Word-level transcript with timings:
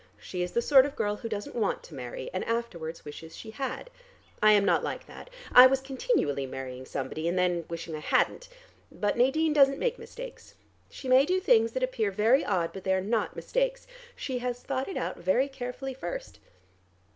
She 0.17 0.41
is 0.41 0.53
the 0.53 0.63
sort 0.63 0.87
of 0.87 0.95
girl 0.95 1.17
who 1.17 1.29
doesn't 1.29 1.55
want 1.55 1.83
to 1.83 1.93
marry, 1.93 2.31
and 2.33 2.43
afterwards 2.45 3.05
wishes 3.05 3.37
she 3.37 3.51
had. 3.51 3.91
I 4.41 4.51
am 4.53 4.65
not 4.65 4.83
like 4.83 5.05
that: 5.05 5.29
I 5.51 5.67
was 5.67 5.79
continually 5.79 6.47
marrying 6.47 6.87
somebody 6.87 7.27
and 7.27 7.37
then 7.37 7.65
wishing 7.69 7.95
I 7.95 7.99
hadn't. 7.99 8.49
But 8.91 9.15
Nadine 9.15 9.53
doesn't 9.53 9.77
make 9.77 9.99
mistakes. 9.99 10.55
She 10.89 11.07
may 11.07 11.23
do 11.23 11.39
things 11.39 11.73
that 11.73 11.83
appear 11.83 12.09
very 12.09 12.43
odd, 12.43 12.73
but 12.73 12.83
they 12.83 12.95
are 12.95 12.99
not 12.99 13.35
mistakes, 13.35 13.85
she 14.15 14.39
has 14.39 14.63
thought 14.63 14.87
it 14.89 14.97
out 14.97 15.17
very 15.19 15.47
carefully 15.47 15.93
first. 15.93 16.39